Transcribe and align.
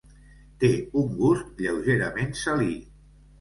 Té 0.63 0.71
un 1.01 1.11
gust 1.19 1.61
lleugerament 1.67 2.35
salí. 2.41 2.73